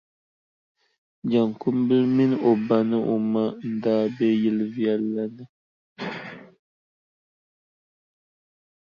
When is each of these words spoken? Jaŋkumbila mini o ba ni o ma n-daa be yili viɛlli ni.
Jaŋkumbila 1.31 2.07
mini 2.15 2.35
o 2.49 2.51
ba 2.67 2.77
ni 2.89 2.97
o 3.13 3.15
ma 3.31 3.43
n-daa 3.71 4.03
be 4.15 4.27
yili 4.41 4.65
viɛlli 4.73 5.23
ni. 5.35 5.43